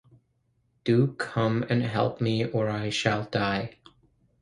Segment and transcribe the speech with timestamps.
[0.83, 3.77] Do come and help me or I shall die!